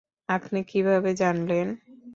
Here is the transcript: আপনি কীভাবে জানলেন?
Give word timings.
আপনি 0.29 0.59
কীভাবে 0.63 1.11
জানলেন? 1.15 1.67